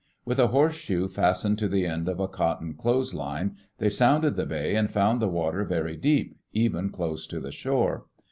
[0.25, 4.47] With a horseshoe fastened to the end of ^ cotton clothes line, they sounded the
[4.47, 8.07] bay and found the water very deep, even close to the shore.